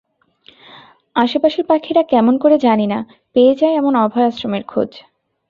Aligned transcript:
আশপাশের 1.15 1.65
পাখিরা, 1.65 2.01
কেমন 2.03 2.37
করে 2.37 2.55
জানি 2.57 2.85
না, 2.87 2.99
পেয়ে 3.35 3.53
যায় 3.55 3.75
এমন 3.75 3.93
অভয় 3.95 4.25
আশ্রয়ের 4.25 4.63
খোঁজ। 4.63 4.91